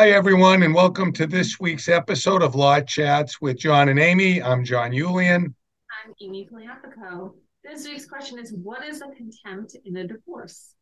Hi, 0.00 0.12
everyone, 0.12 0.62
and 0.62 0.74
welcome 0.74 1.12
to 1.12 1.26
this 1.26 1.60
week's 1.60 1.86
episode 1.86 2.42
of 2.42 2.54
Law 2.54 2.80
Chats 2.80 3.38
with 3.42 3.58
John 3.58 3.90
and 3.90 3.98
Amy. 3.98 4.42
I'm 4.42 4.64
John 4.64 4.92
Yulian. 4.92 5.52
I'm 5.92 6.14
Amy 6.22 6.48
Poliapico. 6.50 7.34
This 7.62 7.86
week's 7.86 8.06
question 8.06 8.38
is 8.38 8.54
What 8.54 8.82
is 8.82 9.02
a 9.02 9.08
contempt 9.14 9.76
in 9.84 9.98
a 9.98 10.06
divorce? 10.06 10.74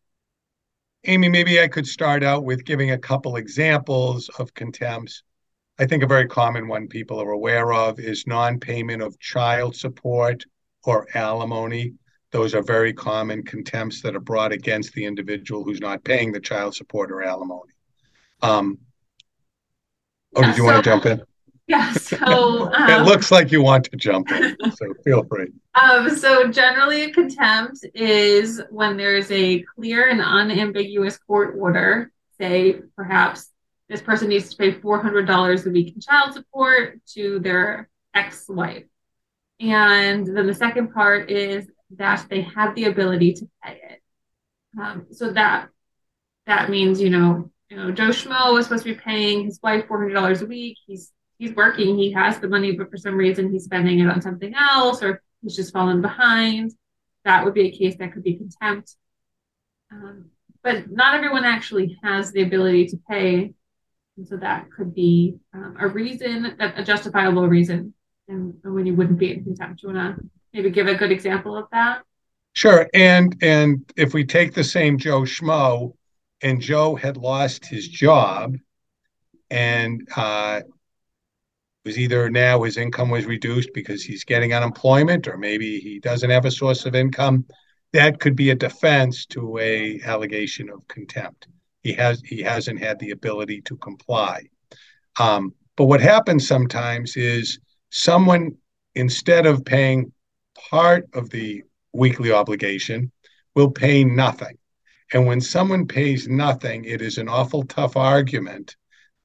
Amy, 1.02 1.28
maybe 1.28 1.60
I 1.60 1.66
could 1.66 1.84
start 1.84 2.22
out 2.22 2.44
with 2.44 2.64
giving 2.64 2.92
a 2.92 2.98
couple 2.98 3.34
examples 3.34 4.30
of 4.38 4.54
contempts. 4.54 5.24
I 5.80 5.86
think 5.86 6.04
a 6.04 6.06
very 6.06 6.28
common 6.28 6.68
one 6.68 6.86
people 6.86 7.20
are 7.20 7.32
aware 7.32 7.72
of 7.72 7.98
is 7.98 8.24
non 8.24 8.60
payment 8.60 9.02
of 9.02 9.18
child 9.18 9.74
support 9.74 10.44
or 10.84 11.08
alimony. 11.14 11.94
Those 12.30 12.54
are 12.54 12.62
very 12.62 12.92
common 12.92 13.42
contempts 13.42 14.00
that 14.02 14.14
are 14.14 14.20
brought 14.20 14.52
against 14.52 14.92
the 14.92 15.04
individual 15.04 15.64
who's 15.64 15.80
not 15.80 16.04
paying 16.04 16.30
the 16.30 16.38
child 16.38 16.76
support 16.76 17.10
or 17.10 17.24
alimony. 17.24 17.72
Um, 18.42 18.78
oh, 20.36 20.42
did 20.42 20.56
you 20.56 20.62
so, 20.62 20.64
want 20.64 20.84
to 20.84 20.90
jump 20.90 21.06
in? 21.06 21.22
Yeah, 21.68 21.92
so 21.92 22.72
um, 22.72 22.90
it 22.90 23.04
looks 23.04 23.30
like 23.30 23.52
you 23.52 23.62
want 23.62 23.84
to 23.84 23.96
jump 23.96 24.32
in, 24.32 24.56
so 24.76 24.94
feel 25.04 25.24
free. 25.24 25.48
Um, 25.74 26.16
so 26.16 26.50
generally, 26.50 27.12
contempt 27.12 27.84
is 27.94 28.60
when 28.70 28.96
there's 28.96 29.30
a 29.30 29.62
clear 29.76 30.08
and 30.08 30.20
unambiguous 30.20 31.18
court 31.18 31.54
order. 31.56 32.10
Say, 32.40 32.80
perhaps 32.96 33.50
this 33.88 34.00
person 34.00 34.28
needs 34.28 34.50
to 34.50 34.56
pay 34.56 34.72
four 34.72 35.00
hundred 35.02 35.26
dollars 35.26 35.66
a 35.66 35.70
week 35.70 35.94
in 35.94 36.00
child 36.00 36.32
support 36.32 37.00
to 37.14 37.38
their 37.40 37.88
ex-wife, 38.14 38.84
and 39.60 40.26
then 40.26 40.46
the 40.46 40.54
second 40.54 40.94
part 40.94 41.30
is 41.30 41.68
that 41.96 42.26
they 42.30 42.42
have 42.42 42.74
the 42.74 42.84
ability 42.84 43.34
to 43.34 43.48
pay 43.62 43.80
it. 43.90 44.02
Um, 44.80 45.06
so 45.10 45.32
that 45.32 45.68
that 46.46 46.70
means 46.70 47.00
you 47.00 47.10
know 47.10 47.50
you 47.70 47.76
know 47.76 47.90
Joe 47.90 48.08
Schmo 48.08 48.54
was 48.54 48.66
supposed 48.66 48.84
to 48.84 48.94
be 48.94 49.00
paying 49.00 49.44
his 49.44 49.60
wife 49.62 49.86
four 49.86 49.98
hundred 49.98 50.14
dollars 50.14 50.42
a 50.42 50.46
week. 50.46 50.78
He's 50.86 51.12
he's 51.38 51.54
working, 51.54 51.96
he 51.96 52.12
has 52.12 52.38
the 52.38 52.48
money, 52.48 52.72
but 52.72 52.90
for 52.90 52.96
some 52.96 53.16
reason 53.16 53.52
he's 53.52 53.64
spending 53.64 54.00
it 54.00 54.08
on 54.08 54.20
something 54.20 54.54
else 54.54 55.02
or 55.02 55.22
he's 55.42 55.56
just 55.56 55.72
fallen 55.72 56.02
behind. 56.02 56.72
That 57.24 57.44
would 57.44 57.54
be 57.54 57.68
a 57.68 57.70
case 57.70 57.96
that 57.98 58.12
could 58.12 58.24
be 58.24 58.36
contempt. 58.36 58.96
Um, 59.92 60.26
but 60.62 60.90
not 60.90 61.14
everyone 61.14 61.44
actually 61.44 61.98
has 62.02 62.32
the 62.32 62.42
ability 62.42 62.86
to 62.88 62.98
pay. 63.08 63.54
And 64.16 64.26
so 64.26 64.36
that 64.38 64.70
could 64.72 64.94
be 64.94 65.36
um, 65.54 65.76
a 65.78 65.86
reason, 65.86 66.56
a 66.58 66.82
justifiable 66.82 67.46
reason, 67.46 67.94
and, 68.26 68.54
and 68.64 68.74
when 68.74 68.84
you 68.84 68.94
wouldn't 68.94 69.18
be 69.18 69.32
in 69.32 69.44
contempt. 69.44 69.80
Do 69.80 69.88
you 69.88 69.94
want 69.94 70.16
to 70.16 70.24
maybe 70.52 70.70
give 70.70 70.88
a 70.88 70.94
good 70.94 71.12
example 71.12 71.56
of 71.56 71.66
that? 71.70 72.02
Sure. 72.54 72.88
And 72.92 73.36
and 73.42 73.88
if 73.96 74.14
we 74.14 74.24
take 74.24 74.54
the 74.54 74.64
same 74.64 74.98
Joe 74.98 75.20
Schmo, 75.20 75.94
and 76.42 76.60
Joe 76.60 76.94
had 76.94 77.16
lost 77.16 77.66
his 77.66 77.88
job, 77.88 78.56
and 79.50 80.06
uh, 80.16 80.60
was 81.84 81.98
either 81.98 82.28
now 82.30 82.62
his 82.62 82.76
income 82.76 83.10
was 83.10 83.26
reduced 83.26 83.70
because 83.74 84.02
he's 84.02 84.24
getting 84.24 84.52
unemployment 84.52 85.26
or 85.26 85.36
maybe 85.38 85.80
he 85.80 85.98
doesn't 85.98 86.30
have 86.30 86.44
a 86.44 86.50
source 86.50 86.84
of 86.84 86.94
income 86.94 87.46
that 87.92 88.20
could 88.20 88.36
be 88.36 88.50
a 88.50 88.54
defense 88.54 89.26
to 89.26 89.58
a 89.58 90.00
allegation 90.04 90.68
of 90.68 90.86
contempt. 90.88 91.48
He 91.82 91.92
has 91.94 92.20
he 92.24 92.42
hasn't 92.42 92.80
had 92.80 92.98
the 92.98 93.10
ability 93.10 93.62
to 93.62 93.76
comply. 93.76 94.42
Um, 95.18 95.54
but 95.76 95.86
what 95.86 96.00
happens 96.00 96.46
sometimes 96.46 97.16
is 97.16 97.58
someone 97.90 98.56
instead 98.94 99.46
of 99.46 99.64
paying 99.64 100.12
part 100.70 101.08
of 101.14 101.30
the 101.30 101.62
weekly 101.92 102.32
obligation 102.32 103.10
will 103.54 103.70
pay 103.70 104.04
nothing 104.04 104.58
and 105.12 105.26
when 105.26 105.40
someone 105.40 105.86
pays 105.86 106.28
nothing 106.28 106.84
it 106.84 107.00
is 107.02 107.18
an 107.18 107.28
awful 107.28 107.64
tough 107.64 107.96
argument 107.96 108.76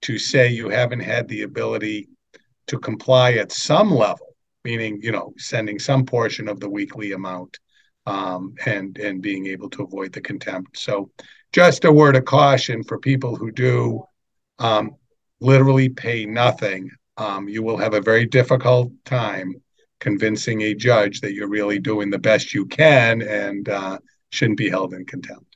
to 0.03 0.19
say 0.19 0.49
you 0.49 0.69
haven't 0.69 0.99
had 0.99 1.27
the 1.27 1.43
ability 1.43 2.09
to 2.67 2.77
comply 2.77 3.33
at 3.33 3.51
some 3.51 3.91
level, 3.91 4.35
meaning 4.63 4.99
you 5.01 5.11
know 5.11 5.33
sending 5.37 5.79
some 5.79 6.05
portion 6.05 6.47
of 6.47 6.59
the 6.59 6.69
weekly 6.69 7.13
amount 7.13 7.59
um, 8.05 8.53
and 8.65 8.97
and 8.97 9.21
being 9.21 9.47
able 9.47 9.69
to 9.69 9.83
avoid 9.83 10.13
the 10.13 10.21
contempt. 10.21 10.77
So, 10.77 11.09
just 11.51 11.85
a 11.85 11.91
word 11.91 12.15
of 12.15 12.25
caution 12.25 12.83
for 12.83 12.99
people 12.99 13.35
who 13.35 13.51
do 13.51 14.03
um, 14.59 14.95
literally 15.39 15.89
pay 15.89 16.25
nothing. 16.25 16.89
Um, 17.17 17.47
you 17.47 17.61
will 17.61 17.77
have 17.77 17.93
a 17.93 18.01
very 18.01 18.25
difficult 18.25 18.91
time 19.05 19.53
convincing 19.99 20.61
a 20.61 20.73
judge 20.73 21.21
that 21.21 21.33
you're 21.33 21.47
really 21.47 21.79
doing 21.79 22.09
the 22.09 22.19
best 22.19 22.53
you 22.53 22.65
can 22.65 23.21
and 23.21 23.69
uh, 23.69 23.99
shouldn't 24.31 24.57
be 24.57 24.69
held 24.69 24.93
in 24.93 25.05
contempt. 25.05 25.52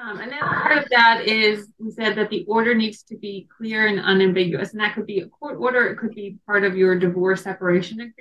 Um, 0.00 0.18
and 0.18 0.32
then 0.32 0.40
part 0.40 0.78
of 0.78 0.88
that 0.90 1.24
is 1.26 1.68
we 1.78 1.90
said 1.90 2.16
that 2.16 2.30
the 2.30 2.44
order 2.48 2.74
needs 2.74 3.02
to 3.04 3.16
be 3.18 3.46
clear 3.54 3.86
and 3.86 4.00
unambiguous, 4.00 4.72
and 4.72 4.80
that 4.80 4.94
could 4.94 5.06
be 5.06 5.20
a 5.20 5.26
court 5.26 5.58
order, 5.58 5.86
it 5.88 5.98
could 5.98 6.14
be 6.14 6.38
part 6.46 6.64
of 6.64 6.76
your 6.76 6.98
divorce 6.98 7.42
separation 7.42 7.96
agreement. 7.96 8.16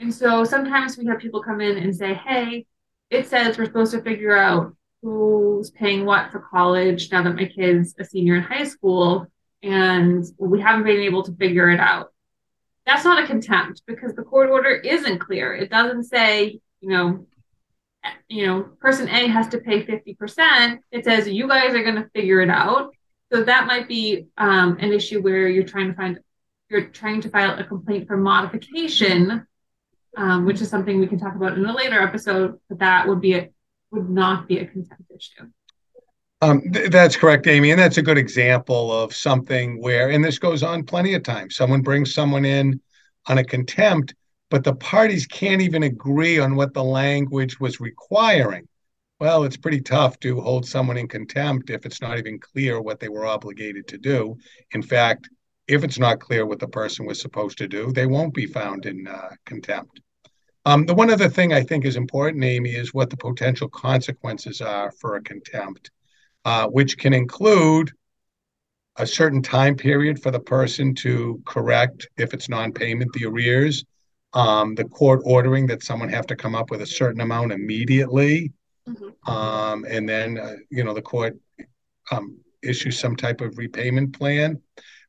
And 0.00 0.12
so 0.12 0.42
sometimes 0.42 0.98
we 0.98 1.06
have 1.06 1.20
people 1.20 1.42
come 1.42 1.60
in 1.60 1.78
and 1.78 1.94
say, 1.94 2.14
"Hey, 2.14 2.66
it 3.10 3.28
says 3.28 3.56
we're 3.56 3.66
supposed 3.66 3.92
to 3.92 4.02
figure 4.02 4.36
out 4.36 4.74
who's 5.02 5.70
paying 5.70 6.04
what 6.04 6.32
for 6.32 6.40
college 6.40 7.12
now 7.12 7.22
that 7.22 7.36
my 7.36 7.44
kid's 7.44 7.94
a 8.00 8.04
senior 8.04 8.36
in 8.36 8.42
high 8.42 8.64
school, 8.64 9.28
and 9.62 10.24
we 10.38 10.60
haven't 10.60 10.84
been 10.84 11.02
able 11.02 11.22
to 11.22 11.32
figure 11.36 11.70
it 11.70 11.78
out." 11.78 12.12
That's 12.84 13.04
not 13.04 13.22
a 13.22 13.26
contempt 13.26 13.82
because 13.86 14.14
the 14.14 14.24
court 14.24 14.50
order 14.50 14.70
isn't 14.70 15.20
clear. 15.20 15.54
It 15.54 15.70
doesn't 15.70 16.04
say, 16.04 16.60
you 16.80 16.88
know, 16.88 17.26
you 18.28 18.46
know, 18.46 18.62
person 18.80 19.08
A 19.08 19.28
has 19.28 19.48
to 19.48 19.58
pay 19.58 19.84
50%, 19.84 20.78
it 20.90 21.04
says 21.04 21.28
you 21.28 21.48
guys 21.48 21.74
are 21.74 21.82
going 21.82 21.96
to 21.96 22.08
figure 22.14 22.40
it 22.40 22.50
out. 22.50 22.94
So 23.32 23.42
that 23.44 23.66
might 23.66 23.88
be 23.88 24.26
um, 24.36 24.76
an 24.80 24.92
issue 24.92 25.20
where 25.20 25.48
you're 25.48 25.64
trying 25.64 25.88
to 25.88 25.94
find, 25.94 26.18
you're 26.68 26.86
trying 26.88 27.20
to 27.22 27.28
file 27.28 27.58
a 27.58 27.64
complaint 27.64 28.06
for 28.06 28.16
modification, 28.16 29.46
um, 30.16 30.44
which 30.44 30.60
is 30.60 30.68
something 30.68 31.00
we 31.00 31.06
can 31.06 31.18
talk 31.18 31.34
about 31.34 31.58
in 31.58 31.64
a 31.64 31.74
later 31.74 32.00
episode, 32.00 32.58
but 32.68 32.78
that 32.78 33.08
would 33.08 33.20
be 33.20 33.34
a, 33.34 33.50
would 33.90 34.08
not 34.10 34.46
be 34.48 34.58
a 34.58 34.66
contempt 34.66 35.10
issue. 35.14 35.48
Um, 36.40 36.60
th- 36.72 36.90
that's 36.90 37.16
correct, 37.16 37.46
Amy. 37.46 37.70
And 37.70 37.80
that's 37.80 37.96
a 37.96 38.02
good 38.02 38.18
example 38.18 38.92
of 38.92 39.14
something 39.14 39.80
where, 39.80 40.10
and 40.10 40.22
this 40.22 40.38
goes 40.38 40.62
on 40.62 40.84
plenty 40.84 41.14
of 41.14 41.22
times, 41.22 41.56
someone 41.56 41.80
brings 41.80 42.12
someone 42.12 42.44
in 42.44 42.80
on 43.26 43.38
a 43.38 43.44
contempt 43.44 44.14
but 44.54 44.62
the 44.62 44.76
parties 44.76 45.26
can't 45.26 45.60
even 45.60 45.82
agree 45.82 46.38
on 46.38 46.54
what 46.54 46.72
the 46.72 46.84
language 46.84 47.58
was 47.58 47.80
requiring. 47.80 48.68
Well, 49.18 49.42
it's 49.42 49.56
pretty 49.56 49.80
tough 49.80 50.20
to 50.20 50.40
hold 50.40 50.64
someone 50.64 50.96
in 50.96 51.08
contempt 51.08 51.70
if 51.70 51.84
it's 51.84 52.00
not 52.00 52.18
even 52.18 52.38
clear 52.38 52.80
what 52.80 53.00
they 53.00 53.08
were 53.08 53.26
obligated 53.26 53.88
to 53.88 53.98
do. 53.98 54.38
In 54.70 54.80
fact, 54.80 55.28
if 55.66 55.82
it's 55.82 55.98
not 55.98 56.20
clear 56.20 56.46
what 56.46 56.60
the 56.60 56.68
person 56.68 57.04
was 57.04 57.20
supposed 57.20 57.58
to 57.58 57.66
do, 57.66 57.90
they 57.90 58.06
won't 58.06 58.32
be 58.32 58.46
found 58.46 58.86
in 58.86 59.08
uh, 59.08 59.30
contempt. 59.44 60.00
Um, 60.64 60.86
the 60.86 60.94
one 60.94 61.10
other 61.10 61.28
thing 61.28 61.52
I 61.52 61.64
think 61.64 61.84
is 61.84 61.96
important, 61.96 62.44
Amy, 62.44 62.76
is 62.76 62.94
what 62.94 63.10
the 63.10 63.16
potential 63.16 63.68
consequences 63.68 64.60
are 64.60 64.92
for 65.00 65.16
a 65.16 65.22
contempt, 65.24 65.90
uh, 66.44 66.68
which 66.68 66.96
can 66.96 67.12
include 67.12 67.90
a 68.98 69.06
certain 69.08 69.42
time 69.42 69.74
period 69.74 70.22
for 70.22 70.30
the 70.30 70.38
person 70.38 70.94
to 70.94 71.42
correct, 71.44 72.06
if 72.16 72.32
it's 72.32 72.48
non 72.48 72.72
payment, 72.72 73.12
the 73.14 73.26
arrears, 73.26 73.84
um, 74.34 74.74
the 74.74 74.84
court 74.84 75.20
ordering 75.24 75.66
that 75.68 75.82
someone 75.82 76.08
have 76.08 76.26
to 76.26 76.36
come 76.36 76.54
up 76.54 76.70
with 76.70 76.82
a 76.82 76.86
certain 76.86 77.20
amount 77.20 77.52
immediately, 77.52 78.52
mm-hmm. 78.88 79.30
um, 79.30 79.84
and 79.88 80.08
then 80.08 80.38
uh, 80.38 80.56
you 80.70 80.84
know 80.84 80.92
the 80.92 81.02
court 81.02 81.38
um, 82.10 82.38
issues 82.62 82.98
some 82.98 83.16
type 83.16 83.40
of 83.40 83.56
repayment 83.56 84.18
plan. 84.18 84.60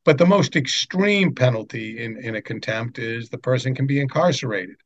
But 0.04 0.18
the 0.18 0.26
most 0.26 0.54
extreme 0.54 1.34
penalty 1.34 2.04
in, 2.04 2.16
in 2.22 2.36
a 2.36 2.42
contempt 2.42 3.00
is 3.00 3.28
the 3.28 3.38
person 3.38 3.74
can 3.74 3.88
be 3.88 4.00
incarcerated. 4.00 4.76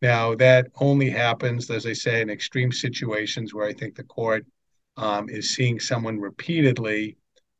Now 0.00 0.36
that 0.36 0.68
only 0.80 1.10
happens, 1.10 1.68
as 1.68 1.84
I 1.84 1.92
say, 1.92 2.20
in 2.20 2.30
extreme 2.30 2.70
situations 2.70 3.52
where 3.52 3.66
I 3.66 3.72
think 3.72 3.96
the 3.96 4.04
court 4.04 4.46
um, 4.96 5.28
is 5.28 5.50
seeing 5.50 5.80
someone 5.80 6.20
repeatedly 6.20 7.16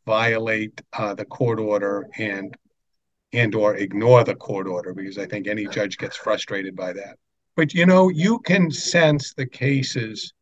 violate 0.07 0.81
uh, 0.93 1.15
the 1.15 1.25
court 1.25 1.59
order 1.59 2.09
and 2.17 2.57
and 3.33 3.55
or 3.55 3.77
ignore 3.77 4.25
the 4.25 4.35
court 4.35 4.67
order 4.67 4.95
because 4.95 5.19
I 5.19 5.27
think 5.27 5.47
any 5.47 5.67
judge 5.67 5.99
gets 5.99 6.17
frustrated 6.17 6.75
by 6.75 6.93
that. 6.95 7.19
But 7.57 7.75
you 7.75 7.87
know, 7.87 8.09
you 8.09 8.39
can 8.41 8.71
sense 8.71 9.35
the 9.35 9.47
cases 9.47 10.33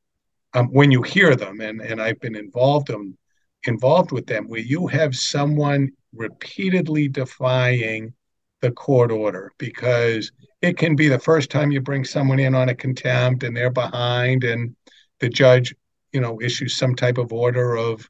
um, 0.54 0.68
when 0.68 0.90
you 0.90 1.02
hear 1.02 1.34
them, 1.34 1.60
and 1.60 1.80
and 1.80 2.00
I've 2.00 2.20
been 2.20 2.36
involved 2.36 2.88
them 2.88 3.16
involved 3.64 4.12
with 4.12 4.26
them 4.26 4.48
where 4.48 4.60
you 4.60 4.86
have 4.86 5.16
someone 5.16 5.90
repeatedly 6.14 7.08
defying 7.08 8.12
the 8.60 8.70
court 8.70 9.10
order 9.10 9.52
because 9.58 10.30
it 10.62 10.78
can 10.78 10.96
be 10.96 11.08
the 11.08 11.18
first 11.18 11.50
time 11.50 11.70
you 11.70 11.80
bring 11.80 12.04
someone 12.04 12.38
in 12.38 12.54
on 12.54 12.68
a 12.68 12.74
contempt 12.74 13.42
and 13.42 13.56
they're 13.56 13.70
behind 13.70 14.44
and 14.44 14.74
the 15.20 15.28
judge 15.28 15.74
you 16.12 16.20
know 16.20 16.40
issues 16.40 16.76
some 16.76 16.94
type 16.94 17.18
of 17.18 17.32
order 17.32 17.76
of 17.76 18.08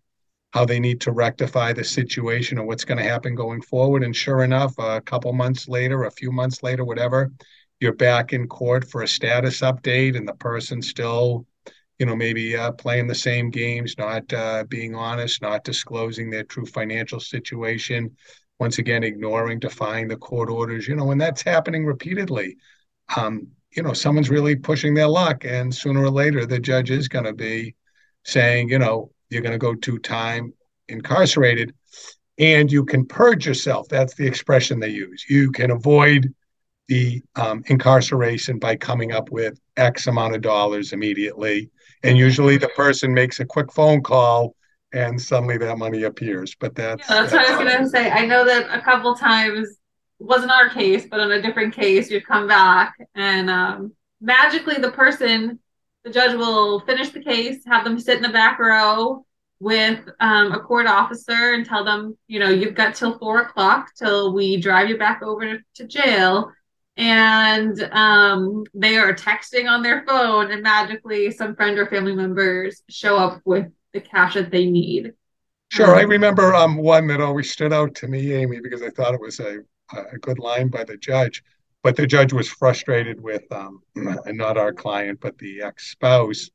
how 0.57 0.65
they 0.65 0.81
need 0.81 1.03
to 1.03 1.13
rectify 1.13 1.71
the 1.71 1.85
situation 1.85 2.59
or 2.59 2.65
what's 2.65 2.87
going 2.87 2.97
to 2.97 3.05
happen 3.05 3.35
going 3.35 3.61
forward. 3.61 4.03
And 4.03 4.17
sure 4.17 4.43
enough, 4.43 4.73
a 4.79 5.03
couple 5.03 5.35
months 5.35 5.69
later, 5.69 6.05
a 6.05 6.11
few 6.11 6.33
months 6.33 6.63
later, 6.63 6.83
whatever, 6.83 7.31
you're 7.79 7.93
back 7.93 8.33
in 8.33 8.49
court 8.49 8.89
for 8.91 9.03
a 9.03 9.09
status 9.09 9.61
update, 9.61 10.17
and 10.17 10.27
the 10.27 10.33
person 10.33 10.81
still 10.81 11.45
you 11.99 12.07
know, 12.07 12.17
maybe 12.17 12.57
uh, 12.57 12.73
playing 12.73 13.07
the 13.07 13.15
same 13.15 13.51
games, 13.51 13.97
not 13.99 14.31
uh, 14.33 14.65
being 14.69 14.95
honest, 14.95 15.43
not 15.43 15.63
disclosing 15.63 16.31
their 16.31 16.45
true 16.45 16.65
financial 16.65 17.21
situation. 17.21 18.17
Once 18.59 18.79
again, 18.79 19.05
ignoring 19.05 19.59
defying 19.59 20.09
the 20.09 20.17
court 20.17 20.49
orders. 20.49 20.89
You 20.89 20.97
know, 20.97 21.05
when 21.05 21.19
that's 21.19 21.43
happening 21.43 21.85
repeatedly, 21.85 22.57
um, 23.15 23.49
you 23.75 23.83
know, 23.83 23.93
someone's 23.93 24.31
really 24.31 24.57
pushing 24.57 24.95
their 24.95 25.09
luck, 25.09 25.45
and 25.45 25.75
sooner 25.75 26.03
or 26.03 26.11
later, 26.11 26.47
the 26.47 26.59
judge 26.59 26.91
is 26.91 27.09
going 27.09 27.27
to 27.27 27.35
be 27.35 27.75
saying, 28.25 28.71
you 28.71 28.79
know, 28.79 29.11
you're 29.31 29.43
going 29.43 29.53
to 29.53 29.59
go 29.59 29.75
to 29.75 29.99
time 29.99 30.53
incarcerated, 30.89 31.75
and 32.39 32.71
you 32.71 32.85
can 32.85 33.07
purge 33.07 33.47
yourself. 33.47 33.89
That's 33.89 34.15
the 34.15 34.27
expression 34.27 34.79
they 34.79 34.91
use. 34.91 35.25
You 35.29 35.51
can 35.51 35.71
avoid 35.71 36.33
the 36.89 37.23
um, 37.35 37.63
incarceration 37.67 38.59
by 38.59 38.77
coming 38.77 39.13
up 39.13 39.31
with 39.31 39.59
X 39.77 40.07
amount 40.07 40.35
of 40.35 40.43
dollars 40.43 40.93
immediately. 40.93 41.71
And 42.03 42.17
usually 42.17 42.57
the 42.57 42.69
person 42.69 43.13
makes 43.13 43.41
a 43.41 43.45
quick 43.45 43.73
phone 43.73 44.03
call 44.03 44.55
and 44.93 45.21
suddenly 45.21 45.59
that 45.59 45.79
money 45.79 46.05
appears. 46.05 46.55
But 46.55 46.75
that's 46.75 47.09
yeah, 47.09 47.23
that's, 47.23 47.33
that's 47.33 47.49
what 47.49 47.51
I 47.51 47.65
was 47.65 47.73
going 47.73 47.85
to 47.85 47.91
say. 47.91 48.11
I 48.11 48.27
know 48.27 48.45
that 48.45 48.71
a 48.71 48.81
couple 48.83 49.15
times 49.15 49.69
wasn't 50.19 50.53
our 50.53 50.71
case, 50.71 51.07
but 51.11 51.21
on 51.21 51.33
a 51.33 51.43
different 51.43 51.75
case, 51.75 52.11
you'd 52.11 52.27
come 52.27 52.47
back 52.47 52.95
and 53.15 53.51
um, 53.51 53.93
magically 54.21 54.77
the 54.77 54.91
person, 54.93 55.59
the 56.07 56.13
judge 56.13 56.37
will 56.37 56.79
finish 56.81 57.11
the 57.11 57.21
case, 57.21 57.65
have 57.67 57.83
them 57.83 57.99
sit 57.99 58.19
in 58.19 58.23
the 58.23 58.29
back 58.29 58.61
row 58.61 59.27
with 59.59 59.99
um, 60.21 60.53
a 60.53 60.61
court 60.61 60.87
officer 60.87 61.55
and 61.55 61.67
tell 61.67 61.85
them, 61.85 62.17
you 62.29 62.39
know, 62.39 62.49
you've 62.49 62.77
got 62.77 62.95
till 62.95 63.19
four 63.19 63.41
o'clock 63.41 63.89
till 63.99 64.33
we 64.33 64.57
drive 64.57 64.89
you 64.89 64.97
back 64.97 65.21
over 65.25 65.59
to 65.75 65.87
jail. 65.87 66.53
And 66.97 67.83
um, 67.91 68.63
they 68.73 68.97
are 68.99 69.13
texting 69.13 69.69
on 69.69 69.83
their 69.83 70.05
phone, 70.07 70.53
and 70.53 70.63
magically, 70.63 71.31
some 71.33 71.57
friend 71.57 71.77
or 71.77 71.87
family 71.87 72.15
members 72.15 72.83
show 72.89 73.17
up 73.17 73.43
with 73.45 73.67
the 73.93 74.01
cash 74.01 74.35
that 74.35 74.53
they 74.53 74.65
need. 74.65 75.13
Sure, 75.73 75.91
um, 75.91 75.99
I 75.99 76.03
remember 76.03 76.55
um, 76.55 76.77
one 76.77 77.09
that 77.09 77.21
always 77.21 77.51
stood 77.51 77.73
out 77.73 77.97
to 77.97 78.07
me, 78.07 78.33
Amy, 78.33 78.61
because 78.61 78.81
I 78.81 78.91
thought 78.91 79.13
it 79.13 79.21
was 79.21 79.41
a 79.41 79.59
a 79.93 80.19
good 80.19 80.39
line 80.39 80.69
by 80.69 80.85
the 80.85 80.97
judge, 80.97 81.43
but 81.87 81.95
the 81.95 82.05
judge 82.05 82.33
was 82.33 82.49
frustrated 82.49 83.21
with 83.21 83.45
um, 83.53 83.81
not 83.95 84.59
our 84.59 84.73
client, 84.73 85.21
but 85.21 85.39
the 85.39 85.63
ex 85.63 85.93
spouse, 85.93 86.51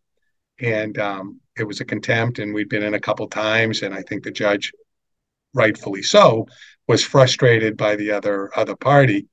and 0.60 0.98
um, 0.98 1.40
it 1.58 1.64
was 1.64 1.80
a 1.80 1.86
contempt, 1.86 2.40
and 2.40 2.54
we'd 2.54 2.68
been 2.68 2.84
in 2.84 2.96
a 2.96 3.00
couple 3.00 3.26
times, 3.30 3.82
and 3.82 3.94
I 3.94 4.02
think 4.02 4.26
the 4.26 4.32
judge, 4.32 4.74
rightfully 5.54 6.02
so, 6.02 6.48
was 6.86 7.06
frustrated 7.06 7.78
by 7.78 7.96
the 7.96 8.12
other 8.12 8.52
other 8.60 8.76
party 8.76 9.30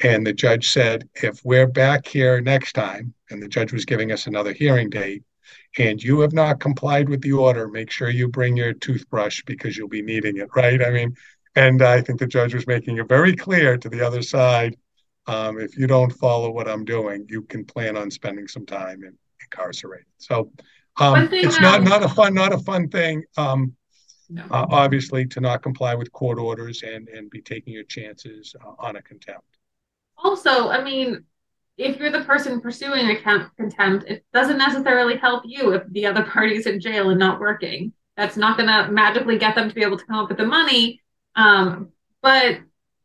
and 0.00 0.26
the 0.26 0.34
judge 0.34 0.68
said, 0.68 1.08
if 1.14 1.40
we're 1.44 1.66
back 1.66 2.06
here 2.06 2.42
next 2.42 2.74
time, 2.74 3.14
and 3.30 3.42
the 3.42 3.48
judge 3.48 3.72
was 3.72 3.86
giving 3.86 4.12
us 4.12 4.26
another 4.26 4.52
hearing 4.52 4.90
date, 4.90 5.22
and 5.78 6.02
you 6.02 6.20
have 6.20 6.34
not 6.34 6.60
complied 6.60 7.08
with 7.08 7.22
the 7.22 7.32
order, 7.32 7.68
make 7.68 7.90
sure 7.90 8.10
you 8.10 8.28
bring 8.28 8.54
your 8.54 8.74
toothbrush 8.74 9.42
because 9.46 9.78
you'll 9.78 9.88
be 9.88 10.02
needing 10.02 10.36
it, 10.36 10.50
right? 10.54 10.84
I 10.84 10.90
mean, 10.90 11.16
and 11.56 11.80
I 11.80 12.02
think 12.02 12.18
the 12.18 12.26
judge 12.26 12.52
was 12.52 12.66
making 12.66 12.98
it 12.98 13.08
very 13.08 13.34
clear 13.34 13.78
to 13.78 13.88
the 13.88 14.06
other 14.06 14.20
side 14.20 14.76
um, 15.28 15.60
if 15.60 15.76
you 15.76 15.86
don't 15.86 16.12
follow 16.12 16.50
what 16.50 16.68
I'm 16.68 16.84
doing, 16.84 17.26
you 17.28 17.42
can 17.42 17.64
plan 17.64 17.96
on 17.96 18.10
spending 18.10 18.48
some 18.48 18.66
time 18.66 19.04
in, 19.04 19.16
incarcerated. 19.42 20.06
So 20.18 20.50
um, 20.98 21.28
it's 21.32 21.60
not 21.60 21.82
not 21.82 22.02
a 22.02 22.08
fun 22.08 22.34
not 22.34 22.52
a 22.52 22.58
fun 22.58 22.88
thing. 22.88 23.24
Um, 23.36 23.74
no. 24.30 24.42
uh, 24.50 24.66
obviously, 24.70 25.26
to 25.26 25.40
not 25.40 25.62
comply 25.62 25.94
with 25.94 26.12
court 26.12 26.38
orders 26.38 26.82
and 26.82 27.08
and 27.08 27.30
be 27.30 27.40
taking 27.40 27.72
your 27.72 27.84
chances 27.84 28.54
uh, 28.64 28.72
on 28.78 28.96
a 28.96 29.02
contempt 29.02 29.44
also, 30.22 30.68
I 30.68 30.82
mean, 30.82 31.24
if 31.76 31.98
you're 31.98 32.10
the 32.10 32.24
person 32.24 32.60
pursuing 32.60 33.08
a 33.10 33.16
contempt, 33.16 34.06
it 34.08 34.24
doesn't 34.32 34.58
necessarily 34.58 35.16
help 35.16 35.44
you 35.46 35.72
if 35.72 35.82
the 35.90 36.06
other 36.06 36.22
party's 36.32 36.66
in 36.66 36.80
jail 36.80 37.10
and 37.10 37.18
not 37.18 37.40
working. 37.40 37.92
That's 38.16 38.36
not 38.36 38.56
going 38.56 38.68
to 38.68 38.90
magically 38.90 39.38
get 39.38 39.54
them 39.54 39.68
to 39.68 39.74
be 39.74 39.82
able 39.82 39.98
to 39.98 40.04
come 40.04 40.16
up 40.16 40.28
with 40.28 40.38
the 40.38 40.46
money. 40.46 41.00
Um, 41.36 41.90
but 42.20 42.58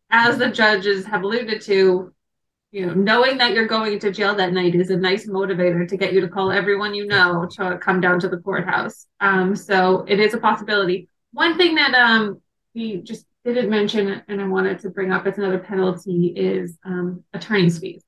as 0.10 0.38
the 0.38 0.50
judges 0.50 1.06
have 1.06 1.22
alluded 1.22 1.62
to, 1.62 2.12
you 2.74 2.88
know, 2.88 2.94
knowing 2.96 3.38
that 3.38 3.54
you're 3.54 3.68
going 3.68 4.00
to 4.00 4.12
jail 4.12 4.34
that 4.34 4.52
night 4.52 4.74
is 4.74 4.90
a 4.90 4.98
nice 4.98 5.28
motivator 5.28 5.88
to 5.88 5.96
get 5.96 6.12
you 6.12 6.22
to 6.22 6.28
call 6.28 6.52
everyone 6.52 6.96
you 6.96 7.06
know 7.06 7.48
to 7.52 7.78
come 7.78 8.02
down 8.02 8.20
to 8.20 8.28
the 8.28 8.38
courthouse. 8.38 9.06
Um, 9.20 9.56
so 9.56 10.04
it 10.08 10.20
is 10.20 10.34
a 10.34 10.40
possibility. 10.40 11.08
One 11.34 11.56
thing 11.56 11.75
that 11.75 11.94
um, 11.94 12.42
we 12.74 12.98
just 12.98 13.28
didn't 13.46 13.70
mention 13.70 14.24
and 14.28 14.42
I 14.42 14.48
wanted 14.48 14.80
to 14.80 14.90
bring 14.90 15.12
up 15.12 15.28
as 15.28 15.38
another 15.38 15.60
penalty 15.60 16.34
is 16.36 16.75
um, 16.84 17.24
attorney's 17.36 17.78
fees. 17.78 18.04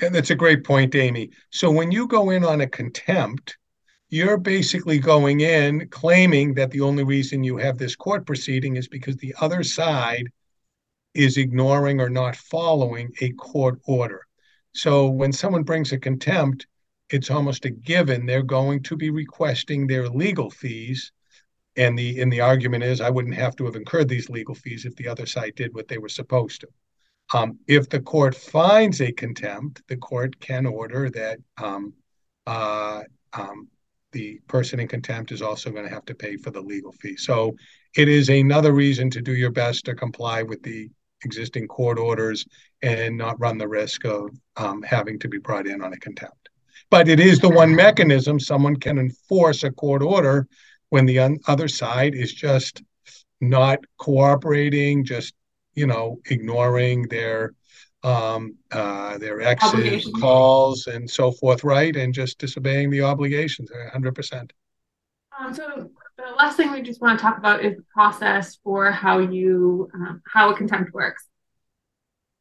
And 0.00 0.14
that's 0.14 0.30
a 0.30 0.36
great 0.36 0.62
point, 0.62 0.94
Amy. 0.94 1.30
So 1.50 1.68
when 1.68 1.90
you 1.90 2.06
go 2.06 2.30
in 2.30 2.44
on 2.44 2.60
a 2.60 2.68
contempt, 2.68 3.56
you're 4.08 4.38
basically 4.38 5.00
going 5.00 5.40
in 5.40 5.88
claiming 5.88 6.54
that 6.54 6.70
the 6.70 6.82
only 6.82 7.02
reason 7.02 7.42
you 7.42 7.56
have 7.56 7.76
this 7.76 7.96
court 7.96 8.24
proceeding 8.24 8.76
is 8.76 8.86
because 8.86 9.16
the 9.16 9.34
other 9.40 9.64
side 9.64 10.28
is 11.14 11.36
ignoring 11.36 12.00
or 12.00 12.10
not 12.10 12.36
following 12.36 13.12
a 13.20 13.30
court 13.32 13.80
order. 13.86 14.26
So 14.72 15.08
when 15.08 15.32
someone 15.32 15.62
brings 15.62 15.92
a 15.92 15.98
contempt, 15.98 16.66
it's 17.10 17.30
almost 17.30 17.64
a 17.64 17.70
given 17.70 18.26
they're 18.26 18.42
going 18.42 18.82
to 18.84 18.96
be 18.96 19.10
requesting 19.10 19.86
their 19.86 20.08
legal 20.08 20.50
fees 20.50 21.12
and 21.78 21.96
the 21.96 22.20
and 22.20 22.30
the 22.30 22.40
argument 22.40 22.82
is 22.84 23.00
I 23.00 23.08
wouldn't 23.08 23.36
have 23.36 23.56
to 23.56 23.64
have 23.64 23.76
incurred 23.76 24.08
these 24.08 24.28
legal 24.28 24.54
fees 24.54 24.84
if 24.84 24.96
the 24.96 25.08
other 25.08 25.26
side 25.26 25.54
did 25.54 25.74
what 25.74 25.88
they 25.88 25.98
were 25.98 26.08
supposed 26.08 26.60
to. 26.62 26.68
Um, 27.32 27.58
if 27.66 27.88
the 27.88 28.00
court 28.00 28.34
finds 28.34 29.00
a 29.00 29.12
contempt, 29.12 29.82
the 29.86 29.96
court 29.96 30.40
can 30.40 30.66
order 30.66 31.08
that 31.10 31.38
um, 31.62 31.92
uh, 32.46 33.02
um, 33.32 33.68
the 34.12 34.40
person 34.48 34.80
in 34.80 34.88
contempt 34.88 35.30
is 35.30 35.42
also 35.42 35.70
going 35.70 35.84
to 35.84 35.94
have 35.94 36.06
to 36.06 36.14
pay 36.14 36.36
for 36.36 36.50
the 36.50 36.60
legal 36.60 36.92
fee. 36.92 37.16
So 37.16 37.54
it 37.96 38.08
is 38.08 38.28
another 38.28 38.72
reason 38.72 39.10
to 39.10 39.20
do 39.20 39.34
your 39.34 39.50
best 39.50 39.84
to 39.84 39.94
comply 39.94 40.42
with 40.42 40.62
the 40.62 40.90
existing 41.24 41.66
court 41.68 41.98
orders 41.98 42.46
and 42.82 43.16
not 43.16 43.40
run 43.40 43.58
the 43.58 43.68
risk 43.68 44.04
of 44.04 44.30
um, 44.56 44.82
having 44.82 45.18
to 45.18 45.28
be 45.28 45.38
brought 45.38 45.66
in 45.66 45.82
on 45.82 45.92
a 45.92 45.98
contempt. 45.98 46.48
But 46.90 47.08
it 47.08 47.20
is 47.20 47.38
the 47.38 47.48
one 47.48 47.74
mechanism 47.74 48.40
someone 48.40 48.76
can 48.76 48.98
enforce 48.98 49.62
a 49.62 49.70
court 49.70 50.02
order 50.02 50.46
when 50.90 51.04
the 51.06 51.18
un- 51.18 51.38
other 51.46 51.68
side 51.68 52.14
is 52.14 52.32
just 52.32 52.82
not 53.40 53.78
cooperating, 53.98 55.04
just 55.04 55.34
you 55.74 55.86
know 55.86 56.20
ignoring 56.30 57.02
their 57.08 57.52
um, 58.02 58.56
uh, 58.72 59.18
their 59.18 59.40
exes 59.42 60.10
calls 60.20 60.86
and 60.86 61.10
so 61.10 61.30
forth, 61.32 61.64
right, 61.64 61.94
and 61.94 62.14
just 62.14 62.38
disobeying 62.38 62.90
the 62.90 63.02
obligations, 63.02 63.70
hundred 63.92 64.14
percent. 64.14 64.52
Um, 65.38 65.54
so 65.54 65.90
the 66.28 66.34
last 66.34 66.56
thing 66.56 66.70
we 66.72 66.82
just 66.82 67.00
want 67.00 67.18
to 67.18 67.22
talk 67.22 67.38
about 67.38 67.64
is 67.64 67.76
the 67.76 67.84
process 67.92 68.58
for 68.62 68.90
how 68.90 69.18
you 69.18 69.88
um, 69.94 70.22
how 70.26 70.50
a 70.50 70.56
contempt 70.56 70.92
works. 70.92 71.24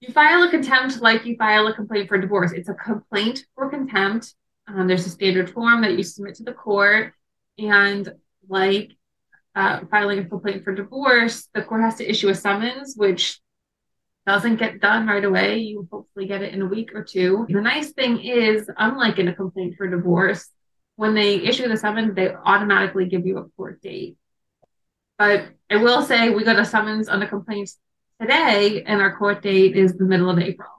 You 0.01 0.13
file 0.13 0.43
a 0.43 0.49
contempt 0.49 1.01
like 1.01 1.25
you 1.25 1.35
file 1.37 1.67
a 1.67 1.73
complaint 1.73 2.07
for 2.07 2.17
divorce. 2.17 2.51
It's 2.51 2.69
a 2.69 2.73
complaint 2.73 3.45
for 3.55 3.69
contempt. 3.69 4.33
Um, 4.67 4.87
there's 4.87 5.05
a 5.05 5.09
standard 5.09 5.49
form 5.49 5.81
that 5.81 5.97
you 5.97 6.03
submit 6.03 6.35
to 6.35 6.43
the 6.43 6.53
court, 6.53 7.13
and 7.57 8.11
like 8.49 8.91
uh, 9.55 9.81
filing 9.89 10.19
a 10.19 10.25
complaint 10.25 10.63
for 10.63 10.75
divorce, 10.75 11.47
the 11.53 11.63
court 11.63 11.81
has 11.81 11.95
to 11.95 12.09
issue 12.09 12.29
a 12.29 12.35
summons, 12.35 12.95
which 12.95 13.39
doesn't 14.25 14.57
get 14.57 14.81
done 14.81 15.07
right 15.07 15.23
away. 15.23 15.59
You 15.59 15.87
hopefully 15.89 16.27
get 16.27 16.41
it 16.41 16.53
in 16.53 16.61
a 16.61 16.67
week 16.67 16.93
or 16.93 17.03
two. 17.03 17.45
The 17.49 17.61
nice 17.61 17.91
thing 17.91 18.19
is, 18.19 18.69
unlike 18.77 19.19
in 19.19 19.29
a 19.29 19.33
complaint 19.33 19.75
for 19.77 19.87
divorce, 19.87 20.49
when 20.97 21.13
they 21.13 21.35
issue 21.35 21.67
the 21.67 21.77
summons, 21.77 22.15
they 22.15 22.33
automatically 22.33 23.05
give 23.05 23.25
you 23.25 23.37
a 23.37 23.45
court 23.49 23.81
date. 23.81 24.17
But 25.17 25.45
I 25.71 25.77
will 25.77 26.01
say 26.01 26.31
we 26.31 26.43
got 26.43 26.59
a 26.59 26.65
summons 26.65 27.07
on 27.07 27.21
a 27.21 27.27
complaint 27.27 27.69
today, 28.19 28.83
and 28.83 28.99
our 28.99 29.15
court 29.15 29.41
date 29.41 29.77
is 29.77 29.93
the 29.93 30.05
middle 30.05 30.29
of 30.29 30.39
April. 30.39 30.69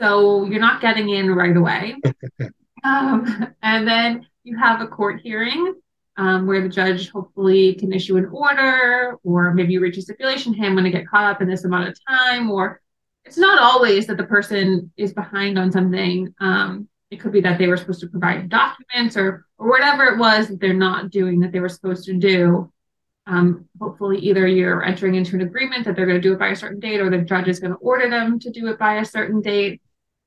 So 0.00 0.44
you're 0.44 0.60
not 0.60 0.82
getting 0.82 1.08
in 1.08 1.34
right 1.34 1.56
away. 1.56 1.96
um, 2.84 3.54
and 3.62 3.88
then 3.88 4.26
you 4.44 4.56
have 4.58 4.82
a 4.82 4.86
court 4.86 5.20
hearing 5.22 5.74
um, 6.18 6.46
where 6.46 6.60
the 6.60 6.68
judge 6.68 7.10
hopefully 7.10 7.74
can 7.74 7.92
issue 7.92 8.18
an 8.18 8.26
order, 8.26 9.16
or 9.24 9.54
maybe 9.54 9.72
you 9.72 9.80
reach 9.80 9.96
a 9.96 10.02
stipulation, 10.02 10.52
hey, 10.52 10.66
I'm 10.66 10.74
going 10.74 10.84
to 10.84 10.90
get 10.90 11.08
caught 11.08 11.24
up 11.24 11.40
in 11.40 11.48
this 11.48 11.64
amount 11.64 11.88
of 11.88 11.98
time, 12.06 12.50
or 12.50 12.82
it's 13.24 13.38
not 13.38 13.58
always 13.58 14.06
that 14.08 14.18
the 14.18 14.24
person 14.24 14.92
is 14.98 15.14
behind 15.14 15.58
on 15.58 15.72
something. 15.72 16.34
Um, 16.38 16.88
it 17.14 17.20
could 17.20 17.32
be 17.32 17.40
that 17.40 17.58
they 17.58 17.68
were 17.68 17.76
supposed 17.76 18.00
to 18.00 18.08
provide 18.08 18.48
documents 18.48 19.16
or 19.16 19.46
or 19.56 19.70
whatever 19.70 20.04
it 20.04 20.18
was 20.18 20.48
that 20.48 20.60
they're 20.60 20.74
not 20.74 21.10
doing 21.10 21.38
that 21.40 21.52
they 21.52 21.60
were 21.60 21.68
supposed 21.68 22.04
to 22.04 22.14
do. 22.14 22.70
Um, 23.26 23.66
hopefully, 23.80 24.18
either 24.18 24.46
you're 24.46 24.84
entering 24.84 25.14
into 25.14 25.36
an 25.36 25.42
agreement 25.42 25.84
that 25.84 25.96
they're 25.96 26.06
going 26.06 26.20
to 26.20 26.28
do 26.28 26.34
it 26.34 26.38
by 26.38 26.48
a 26.48 26.56
certain 26.56 26.80
date, 26.80 27.00
or 27.00 27.08
the 27.08 27.18
judge 27.18 27.48
is 27.48 27.60
going 27.60 27.70
to 27.72 27.78
order 27.78 28.10
them 28.10 28.38
to 28.40 28.50
do 28.50 28.66
it 28.66 28.78
by 28.78 28.96
a 28.96 29.04
certain 29.04 29.40
date. 29.40 29.80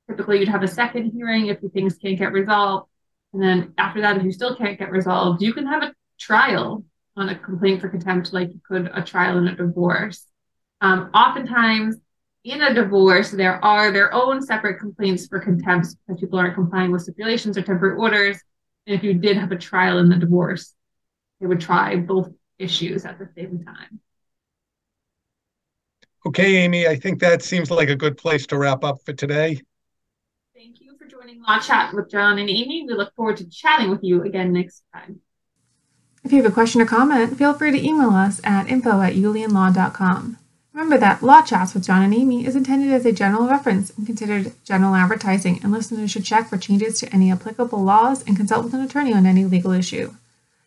Typically, 0.08 0.40
you'd 0.40 0.48
have 0.48 0.62
a 0.62 0.68
second 0.68 1.12
hearing 1.12 1.46
if 1.46 1.60
the 1.60 1.68
things 1.68 1.96
can't 1.98 2.18
get 2.18 2.32
resolved. 2.32 2.88
And 3.34 3.42
then 3.42 3.74
after 3.76 4.00
that, 4.00 4.16
if 4.16 4.24
you 4.24 4.32
still 4.32 4.56
can't 4.56 4.78
get 4.78 4.90
resolved, 4.90 5.42
you 5.42 5.52
can 5.52 5.66
have 5.66 5.82
a 5.82 5.94
trial 6.18 6.84
on 7.14 7.28
a 7.28 7.38
complaint 7.38 7.82
for 7.82 7.90
contempt 7.90 8.32
like 8.32 8.48
you 8.48 8.60
could 8.66 8.90
a 8.94 9.02
trial 9.02 9.36
in 9.38 9.46
a 9.46 9.54
divorce. 9.54 10.24
Um, 10.80 11.10
oftentimes, 11.12 11.96
in 12.44 12.62
a 12.62 12.72
divorce, 12.72 13.30
there 13.30 13.62
are 13.64 13.90
their 13.92 14.12
own 14.14 14.40
separate 14.42 14.78
complaints 14.78 15.26
for 15.26 15.40
contempt 15.40 15.88
because 16.06 16.20
people 16.20 16.38
aren't 16.38 16.54
complying 16.54 16.90
with 16.90 17.02
stipulations 17.02 17.58
or 17.58 17.62
temporary 17.62 17.96
orders. 17.96 18.38
And 18.86 18.96
if 18.96 19.02
you 19.02 19.14
did 19.14 19.36
have 19.36 19.52
a 19.52 19.56
trial 19.56 19.98
in 19.98 20.08
the 20.08 20.16
divorce, 20.16 20.74
they 21.40 21.46
would 21.46 21.60
try 21.60 21.96
both 21.96 22.30
issues 22.58 23.04
at 23.04 23.18
the 23.18 23.28
same 23.36 23.64
time. 23.64 24.00
Okay, 26.26 26.56
Amy, 26.56 26.86
I 26.86 26.96
think 26.96 27.20
that 27.20 27.42
seems 27.42 27.70
like 27.70 27.88
a 27.88 27.96
good 27.96 28.16
place 28.16 28.46
to 28.48 28.58
wrap 28.58 28.82
up 28.84 28.98
for 29.04 29.12
today. 29.12 29.60
Thank 30.54 30.80
you 30.80 30.96
for 30.98 31.06
joining 31.06 31.40
Law 31.42 31.58
Chat 31.60 31.94
with 31.94 32.10
John 32.10 32.38
and 32.38 32.50
Amy. 32.50 32.84
We 32.86 32.94
look 32.94 33.14
forward 33.14 33.36
to 33.38 33.48
chatting 33.48 33.90
with 33.90 34.00
you 34.02 34.22
again 34.22 34.52
next 34.52 34.82
time. 34.92 35.20
If 36.24 36.32
you 36.32 36.42
have 36.42 36.50
a 36.50 36.54
question 36.54 36.80
or 36.80 36.86
comment, 36.86 37.38
feel 37.38 37.54
free 37.54 37.70
to 37.70 37.86
email 37.86 38.10
us 38.10 38.40
at 38.42 38.68
info 38.68 39.00
at 39.00 39.14
yulianlaw.com. 39.14 40.36
Remember 40.78 40.98
that 40.98 41.24
Law 41.24 41.42
Chats 41.42 41.74
with 41.74 41.84
John 41.84 42.02
and 42.02 42.14
Amy 42.14 42.46
is 42.46 42.54
intended 42.54 42.92
as 42.92 43.04
a 43.04 43.10
general 43.10 43.48
reference 43.48 43.90
and 43.96 44.06
considered 44.06 44.52
general 44.62 44.94
advertising, 44.94 45.58
and 45.60 45.72
listeners 45.72 46.08
should 46.08 46.24
check 46.24 46.48
for 46.48 46.56
changes 46.56 47.00
to 47.00 47.12
any 47.12 47.32
applicable 47.32 47.82
laws 47.82 48.22
and 48.22 48.36
consult 48.36 48.62
with 48.62 48.74
an 48.74 48.82
attorney 48.82 49.12
on 49.12 49.26
any 49.26 49.44
legal 49.44 49.72
issue. 49.72 50.14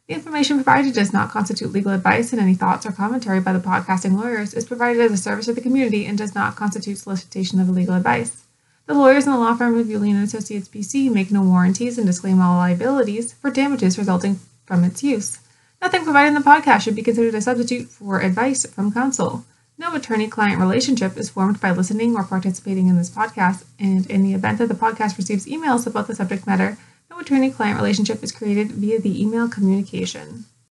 The 0.10 0.16
information 0.16 0.58
provided 0.58 0.94
does 0.94 1.14
not 1.14 1.32
constitute 1.32 1.72
legal 1.72 1.94
advice, 1.94 2.34
and 2.34 2.42
any 2.42 2.56
thoughts 2.56 2.86
or 2.86 2.92
commentary 2.92 3.40
by 3.40 3.54
the 3.54 3.60
podcasting 3.60 4.22
lawyers 4.22 4.54
is 4.54 4.66
provided 4.66 5.00
as 5.00 5.14
a 5.14 5.18
service 5.18 5.46
to 5.46 5.54
the 5.54 5.62
community 5.62 6.06
and 6.06 6.18
does 6.18 6.36
not 6.36 6.58
constitute 6.58 6.98
solicitation 6.98 7.62
of 7.62 7.70
legal 7.70 7.96
advice. 7.96 8.44
The 8.88 8.96
lawyers 8.96 9.26
in 9.26 9.32
the 9.32 9.38
law 9.38 9.56
firm 9.56 9.80
of 9.80 9.88
Yulian 9.88 10.16
and 10.16 10.26
Associates 10.26 10.68
PC 10.68 11.10
make 11.10 11.32
no 11.32 11.42
warranties 11.42 11.98
and 11.98 12.06
disclaim 12.06 12.42
all 12.42 12.58
liabilities 12.58 13.32
for 13.32 13.50
damages 13.50 13.98
resulting 13.98 14.42
from 14.66 14.84
its 14.84 15.04
use. 15.04 15.40
Nothing 15.82 16.04
provided 16.04 16.28
in 16.28 16.34
the 16.34 16.42
podcast 16.42 16.82
should 16.82 16.96
be 16.96 17.02
considered 17.02 17.34
a 17.34 17.40
substitute 17.40 17.88
for 17.88 18.20
advice 18.20 18.66
from 18.66 18.92
counsel. 18.92 19.46
No 19.82 19.96
attorney 19.96 20.28
client 20.28 20.60
relationship 20.60 21.18
is 21.18 21.32
formed 21.32 21.60
by 21.60 21.72
listening 21.72 22.16
or 22.16 22.24
participating 22.24 22.88
in 22.88 22.98
this 22.98 23.10
podcast, 23.10 23.64
and 23.80 24.06
in 24.12 24.22
the 24.22 24.36
event 24.36 24.60
that 24.60 24.68
the 24.68 24.76
podcast 24.76 25.18
receives 25.18 25.48
emails 25.48 25.88
about 25.88 26.06
the 26.06 26.14
subject 26.14 26.46
matter, 26.46 26.78
no 27.10 27.18
attorney 27.18 27.50
client 27.50 27.78
relationship 27.78 28.24
is 28.24 28.32
created 28.32 28.74
via 28.74 29.02
the 29.02 29.20
email 29.20 29.50
communication. 29.50 30.46